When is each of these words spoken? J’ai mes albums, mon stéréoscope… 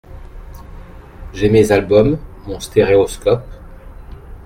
J’ai 1.31 1.49
mes 1.51 1.71
albums, 1.71 2.17
mon 2.47 2.59
stéréoscope… 2.59 3.45